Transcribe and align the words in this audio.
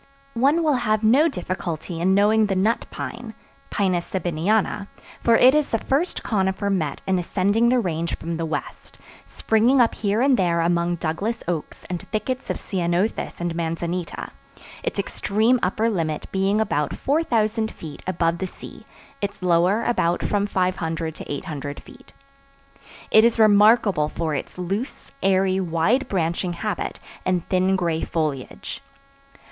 One 0.33 0.63
will 0.63 0.77
have 0.81 1.03
no 1.03 1.27
difficulty 1.27 1.99
in 2.01 2.15
knowing 2.15 2.47
the 2.47 2.55
Nut 2.55 2.87
Pine 2.89 3.35
(Pinus 3.69 4.09
Sabiniana), 4.11 4.87
for 5.21 5.35
it 5.35 5.53
is 5.53 5.69
the 5.69 5.77
first 5.77 6.23
conifer 6.23 6.71
met 6.71 7.03
in 7.05 7.19
ascending 7.19 7.69
the 7.69 7.77
Range 7.79 8.15
from 8.17 8.37
the 8.37 8.45
west, 8.47 8.97
springing 9.25 9.79
up 9.79 9.93
here 9.93 10.19
and 10.21 10.37
there 10.37 10.61
among 10.61 10.95
Douglas 10.95 11.43
oaks 11.47 11.83
and 11.87 12.01
thickets 12.09 12.49
of 12.49 12.57
ceanothus 12.57 13.39
and 13.39 13.53
manzanita; 13.53 14.31
its 14.81 14.97
extreme 14.97 15.59
upper 15.61 15.87
limit 15.87 16.25
being 16.31 16.59
about 16.59 16.95
4000 16.95 17.69
feet 17.69 18.01
above 18.07 18.39
the 18.39 18.47
sea, 18.47 18.87
its 19.21 19.43
lower 19.43 19.83
about 19.83 20.23
from 20.23 20.47
500 20.47 21.13
to 21.13 21.31
800 21.31 21.79
feet. 21.79 22.11
It 23.11 23.23
is 23.23 23.37
remarkable 23.37 24.09
for 24.09 24.33
its 24.33 24.57
loose, 24.57 25.11
airy, 25.21 25.59
wide 25.59 26.07
branching 26.09 26.53
habit 26.53 26.99
and 27.23 27.47
thin 27.49 27.75
gray 27.75 28.01
foliage. 28.03 28.81